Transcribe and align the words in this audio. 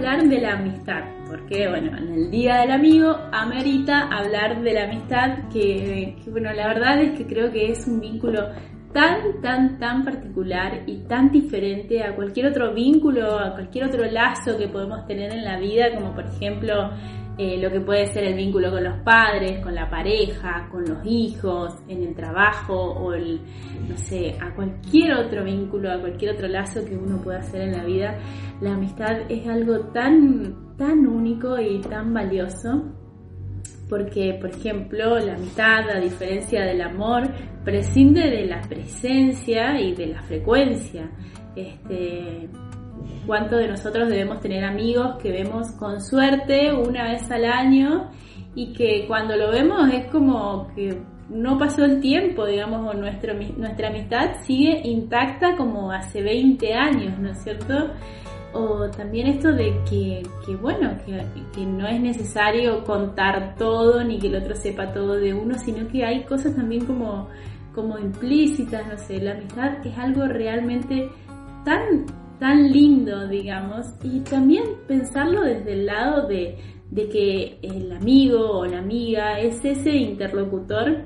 hablar 0.00 0.26
de 0.26 0.40
la 0.40 0.54
amistad, 0.54 1.02
porque 1.28 1.68
bueno, 1.68 1.94
en 1.94 2.14
el 2.14 2.30
Día 2.30 2.60
del 2.62 2.70
Amigo 2.70 3.18
amerita 3.32 4.08
hablar 4.08 4.62
de 4.62 4.72
la 4.72 4.84
amistad, 4.84 5.50
que, 5.52 6.16
que, 6.24 6.30
bueno, 6.30 6.50
la 6.54 6.68
verdad 6.68 7.02
es 7.02 7.18
que 7.18 7.26
creo 7.26 7.52
que 7.52 7.70
es 7.70 7.86
un 7.86 8.00
vínculo 8.00 8.48
tan, 8.94 9.42
tan, 9.42 9.78
tan 9.78 10.02
particular 10.02 10.84
y 10.86 11.00
tan 11.00 11.30
diferente 11.30 12.02
a 12.02 12.16
cualquier 12.16 12.46
otro 12.46 12.72
vínculo, 12.72 13.38
a 13.38 13.52
cualquier 13.52 13.84
otro 13.84 14.06
lazo 14.10 14.56
que 14.56 14.68
podemos 14.68 15.06
tener 15.06 15.32
en 15.32 15.44
la 15.44 15.58
vida, 15.58 15.94
como 15.94 16.14
por 16.14 16.24
ejemplo 16.24 16.92
eh, 17.42 17.56
lo 17.56 17.70
que 17.70 17.80
puede 17.80 18.04
ser 18.04 18.24
el 18.24 18.34
vínculo 18.34 18.70
con 18.70 18.84
los 18.84 18.98
padres, 18.98 19.60
con 19.60 19.74
la 19.74 19.88
pareja, 19.88 20.68
con 20.70 20.84
los 20.84 20.98
hijos, 21.06 21.74
en 21.88 22.02
el 22.02 22.14
trabajo 22.14 22.74
o 22.74 23.14
el, 23.14 23.40
no 23.88 23.96
sé, 23.96 24.36
a 24.38 24.54
cualquier 24.54 25.14
otro 25.14 25.42
vínculo, 25.42 25.90
a 25.90 25.98
cualquier 25.98 26.34
otro 26.34 26.48
lazo 26.48 26.84
que 26.84 26.94
uno 26.94 27.16
pueda 27.22 27.38
hacer 27.38 27.62
en 27.62 27.78
la 27.78 27.84
vida, 27.84 28.18
la 28.60 28.74
amistad 28.74 29.22
es 29.30 29.48
algo 29.48 29.86
tan, 29.86 30.76
tan 30.76 31.06
único 31.06 31.58
y 31.58 31.80
tan 31.80 32.12
valioso 32.12 32.84
porque, 33.88 34.36
por 34.38 34.50
ejemplo, 34.50 35.18
la 35.18 35.32
amistad, 35.32 35.88
a 35.88 35.98
diferencia 35.98 36.66
del 36.66 36.82
amor, 36.82 37.22
prescinde 37.64 38.20
de 38.20 38.44
la 38.44 38.60
presencia 38.60 39.80
y 39.80 39.94
de 39.94 40.08
la 40.08 40.22
frecuencia. 40.24 41.10
Este, 41.56 42.50
cuánto 43.26 43.56
de 43.56 43.68
nosotros 43.68 44.08
debemos 44.08 44.40
tener 44.40 44.64
amigos 44.64 45.16
que 45.22 45.30
vemos 45.30 45.72
con 45.78 46.00
suerte 46.00 46.72
una 46.72 47.04
vez 47.04 47.30
al 47.30 47.44
año 47.44 48.10
y 48.54 48.72
que 48.72 49.04
cuando 49.06 49.36
lo 49.36 49.50
vemos 49.50 49.92
es 49.92 50.10
como 50.10 50.68
que 50.74 51.00
no 51.30 51.56
pasó 51.58 51.84
el 51.84 52.00
tiempo, 52.00 52.44
digamos, 52.44 52.92
o 52.92 52.98
nuestro, 52.98 53.34
nuestra 53.56 53.88
amistad 53.88 54.42
sigue 54.42 54.80
intacta 54.84 55.56
como 55.56 55.92
hace 55.92 56.22
20 56.22 56.74
años, 56.74 57.18
¿no 57.18 57.30
es 57.30 57.42
cierto? 57.42 57.92
O 58.52 58.90
también 58.90 59.28
esto 59.28 59.52
de 59.52 59.80
que, 59.88 60.22
que 60.44 60.56
bueno, 60.56 60.96
que, 61.06 61.24
que, 61.54 61.64
no 61.64 61.86
es 61.86 62.00
necesario 62.00 62.82
contar 62.82 63.54
todo 63.56 64.02
ni 64.02 64.18
que 64.18 64.26
el 64.26 64.34
otro 64.34 64.56
sepa 64.56 64.92
todo 64.92 65.14
de 65.14 65.32
uno, 65.32 65.56
sino 65.56 65.86
que 65.86 66.04
hay 66.04 66.24
cosas 66.24 66.56
también 66.56 66.84
como, 66.84 67.28
como 67.72 67.96
implícitas, 67.96 68.88
no 68.88 68.98
sé, 68.98 69.20
la 69.20 69.32
amistad 69.32 69.86
es 69.86 69.96
algo 69.96 70.26
realmente 70.26 71.08
tan 71.64 72.06
tan 72.40 72.72
lindo, 72.72 73.28
digamos, 73.28 73.94
y 74.02 74.20
también 74.20 74.64
pensarlo 74.88 75.42
desde 75.42 75.74
el 75.74 75.86
lado 75.86 76.26
de, 76.26 76.56
que 76.94 77.58
el 77.62 77.92
amigo 77.92 78.58
o 78.58 78.66
la 78.66 78.78
amiga 78.78 79.38
es 79.38 79.64
ese 79.64 79.94
interlocutor 79.94 81.04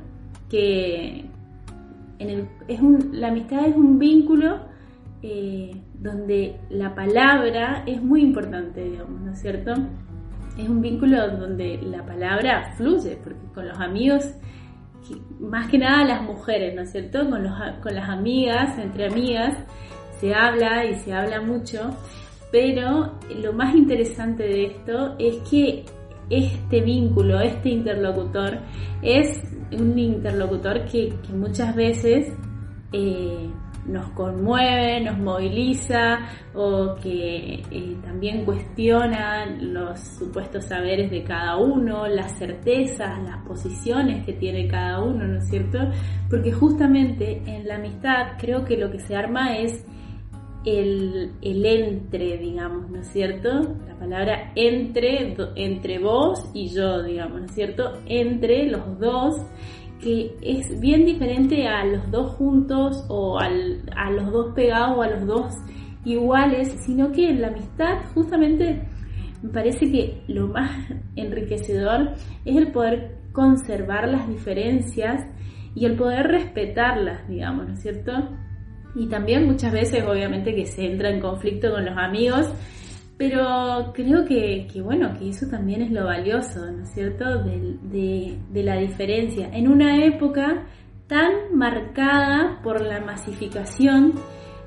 que 0.48 1.26
en 2.18 2.30
el, 2.30 2.48
es 2.68 2.80
un, 2.80 3.10
la 3.12 3.28
amistad 3.28 3.66
es 3.66 3.74
un 3.76 3.98
vínculo 3.98 4.60
eh, 5.22 5.72
donde 5.94 6.60
la 6.70 6.94
palabra 6.94 7.82
es 7.86 8.00
muy 8.02 8.22
importante, 8.22 8.84
digamos, 8.84 9.20
¿no 9.20 9.32
es 9.32 9.40
cierto? 9.40 9.72
Es 10.56 10.68
un 10.68 10.80
vínculo 10.80 11.36
donde 11.36 11.80
la 11.82 12.06
palabra 12.06 12.74
fluye, 12.76 13.18
porque 13.22 13.40
con 13.52 13.66
los 13.66 13.78
amigos, 13.80 14.34
más 15.40 15.68
que 15.68 15.78
nada 15.78 16.04
las 16.04 16.22
mujeres, 16.22 16.74
¿no 16.76 16.82
es 16.82 16.92
cierto? 16.92 17.28
Con, 17.28 17.42
los, 17.42 17.52
con 17.82 17.94
las 17.94 18.08
amigas, 18.08 18.78
entre 18.78 19.06
amigas, 19.06 19.56
se 20.24 20.34
habla 20.34 20.86
y 20.86 20.94
se 21.00 21.12
habla 21.12 21.42
mucho, 21.42 21.90
pero 22.50 23.12
lo 23.42 23.52
más 23.52 23.74
interesante 23.74 24.42
de 24.42 24.64
esto 24.68 25.16
es 25.18 25.36
que 25.50 25.84
este 26.30 26.80
vínculo, 26.80 27.40
este 27.40 27.68
interlocutor, 27.68 28.58
es 29.02 29.42
un 29.78 29.98
interlocutor 29.98 30.86
que, 30.86 31.12
muchas 31.34 31.76
veces 31.76 32.32
eh, 32.94 33.50
nos 33.84 34.08
conmueve, 34.12 35.02
nos 35.02 35.18
moviliza 35.18 36.20
o 36.54 36.94
que 37.02 37.62
eh, 37.70 37.96
también 38.02 38.46
cuestiona 38.46 39.44
los 39.60 40.00
supuestos 40.00 40.64
saberes 40.64 41.10
de 41.10 41.22
cada 41.22 41.58
uno, 41.58 42.06
las 42.06 42.38
certezas, 42.38 43.22
las 43.24 43.46
posiciones 43.46 44.24
que 44.24 44.32
tiene 44.32 44.68
cada 44.68 45.02
uno, 45.02 45.26
¿no 45.26 45.36
es 45.36 45.50
cierto? 45.50 45.80
Porque 46.30 46.50
justamente 46.50 47.42
en 47.44 47.68
la 47.68 47.74
amistad 47.74 48.38
creo 48.38 48.64
que 48.64 48.78
lo 48.78 48.90
que 48.90 49.00
se 49.00 49.14
arma 49.14 49.58
es 49.58 49.84
el, 50.64 51.32
entre, 51.42 52.38
digamos, 52.38 52.90
¿no 52.90 53.00
es 53.00 53.08
cierto? 53.08 53.48
La 53.86 53.98
palabra 53.98 54.52
entre, 54.54 55.36
entre 55.56 55.98
vos 55.98 56.50
y 56.54 56.68
yo, 56.68 57.02
digamos, 57.02 57.40
¿no 57.40 57.46
es 57.46 57.54
cierto? 57.54 57.92
Entre 58.06 58.66
los 58.66 58.98
dos, 58.98 59.34
que 60.00 60.34
es 60.42 60.80
bien 60.80 61.04
diferente 61.04 61.66
a 61.66 61.84
los 61.84 62.10
dos 62.10 62.34
juntos 62.36 63.04
o 63.08 63.38
al, 63.38 63.82
a 63.96 64.10
los 64.10 64.32
dos 64.32 64.54
pegados 64.54 64.98
o 64.98 65.02
a 65.02 65.08
los 65.08 65.26
dos 65.26 65.54
iguales, 66.04 66.74
sino 66.84 67.12
que 67.12 67.30
en 67.30 67.40
la 67.40 67.48
amistad 67.48 68.02
justamente 68.14 68.82
me 69.42 69.50
parece 69.50 69.90
que 69.90 70.22
lo 70.28 70.48
más 70.48 70.70
enriquecedor 71.16 72.12
es 72.44 72.56
el 72.56 72.72
poder 72.72 73.18
conservar 73.32 74.08
las 74.08 74.28
diferencias 74.28 75.22
y 75.74 75.86
el 75.86 75.96
poder 75.96 76.28
respetarlas, 76.28 77.28
digamos, 77.28 77.66
¿no 77.66 77.74
es 77.74 77.82
cierto? 77.82 78.12
Y 78.94 79.06
también 79.06 79.46
muchas 79.46 79.72
veces 79.72 80.04
obviamente 80.06 80.54
que 80.54 80.66
se 80.66 80.86
entra 80.86 81.10
en 81.10 81.20
conflicto 81.20 81.70
con 81.70 81.84
los 81.84 81.96
amigos, 81.96 82.48
pero 83.16 83.92
creo 83.94 84.24
que, 84.24 84.66
bueno, 84.82 85.16
que 85.18 85.28
eso 85.28 85.46
también 85.48 85.82
es 85.82 85.90
lo 85.92 86.04
valioso, 86.04 86.70
¿no 86.70 86.82
es 86.82 86.90
cierto?, 86.90 87.42
de, 87.44 88.36
de, 88.52 88.62
la 88.62 88.76
diferencia. 88.76 89.48
En 89.52 89.68
una 89.68 90.04
época 90.04 90.64
tan 91.06 91.54
marcada 91.54 92.60
por 92.62 92.80
la 92.80 93.00
masificación, 93.00 94.14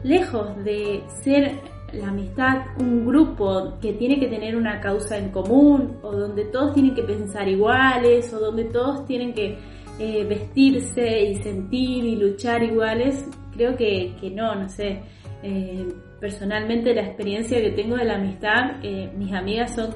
lejos 0.04 0.64
de 0.64 1.04
ser 1.22 1.60
la 1.92 2.10
amistad 2.10 2.58
un 2.80 3.06
grupo 3.06 3.78
que 3.82 3.94
tiene 3.94 4.20
que 4.20 4.28
tener 4.28 4.56
una 4.56 4.80
causa 4.80 5.18
en 5.18 5.30
común, 5.30 5.98
o 6.02 6.14
donde 6.14 6.46
todos 6.46 6.74
tienen 6.74 6.96
que 6.96 7.04
pensar 7.04 7.50
iguales, 7.50 8.34
o 8.34 8.40
donde 8.40 8.66
todos 8.66 9.06
tienen 9.06 9.34
que 9.34 9.58
eh, 10.00 10.26
vestirse 10.26 11.24
y 11.24 11.36
sentir 11.36 12.06
y 12.06 12.16
luchar 12.16 12.64
iguales, 12.64 13.28
creo 13.52 13.76
que, 13.76 14.16
no, 14.34 14.56
no 14.56 14.70
sé. 14.70 15.02
Eh, 15.44 15.88
personalmente 16.20 16.94
la 16.94 17.04
experiencia 17.04 17.62
que 17.62 17.72
tengo 17.72 17.96
de 17.96 18.06
la 18.06 18.16
amistad, 18.16 18.84
eh, 18.84 19.12
mis 19.18 19.32
amigas 19.34 19.76
son 19.76 19.92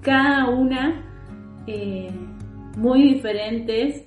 cada 0.00 0.48
una 0.48 1.02
eh, 1.66 2.10
muy 2.76 3.14
diferentes 3.14 4.06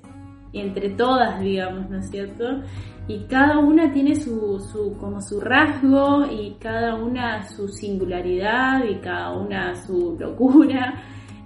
entre 0.54 0.90
todas, 0.92 1.40
digamos, 1.40 1.90
¿no 1.90 2.00
es 2.00 2.10
cierto? 2.10 2.62
Y 3.08 3.26
cada 3.26 3.60
una 3.60 3.92
tiene 3.92 4.16
su, 4.16 4.60
su, 4.60 4.98
como 4.98 5.22
su 5.22 5.40
rasgo 5.40 6.26
y 6.32 6.56
cada 6.60 6.96
una 6.96 7.44
su 7.44 7.68
singularidad 7.68 8.84
y 8.86 8.96
cada 8.96 9.34
una 9.34 9.76
su 9.76 10.18
locura. 10.20 11.04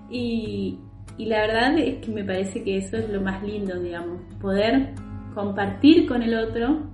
Y, 0.09 0.79
y 1.19 1.25
la 1.25 1.41
verdad 1.41 1.77
es 1.77 1.97
que 1.97 2.11
me 2.13 2.23
parece 2.23 2.63
que 2.63 2.77
eso 2.77 2.95
es 2.95 3.09
lo 3.09 3.21
más 3.21 3.43
lindo, 3.43 3.77
digamos, 3.77 4.21
poder 4.39 4.93
compartir 5.35 6.07
con 6.07 6.23
el 6.23 6.33
otro 6.33 6.89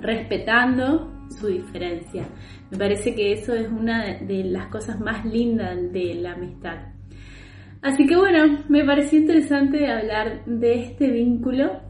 respetando 0.00 1.08
su 1.28 1.46
diferencia. 1.46 2.26
Me 2.72 2.76
parece 2.76 3.14
que 3.14 3.32
eso 3.32 3.54
es 3.54 3.68
una 3.68 4.18
de 4.18 4.42
las 4.42 4.66
cosas 4.66 4.98
más 4.98 5.24
lindas 5.24 5.76
de 5.92 6.14
la 6.14 6.32
amistad. 6.32 6.88
Así 7.82 8.04
que 8.04 8.16
bueno, 8.16 8.64
me 8.68 8.84
pareció 8.84 9.20
interesante 9.20 9.88
hablar 9.88 10.44
de 10.44 10.82
este 10.82 11.12
vínculo 11.12 11.82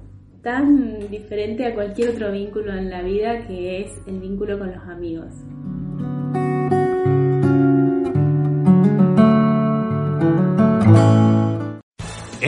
tan 0.43 1.09
diferente 1.09 1.65
a 1.65 1.75
cualquier 1.75 2.11
otro 2.11 2.33
vínculo 2.33 2.75
en 2.77 2.91
la 2.91 3.01
vida 3.01 3.47
que 3.47 3.81
es 3.81 3.99
el 4.07 4.21
vínculo 4.21 4.59
con 4.59 4.73
los 4.73 4.85
amigos. 4.89 5.33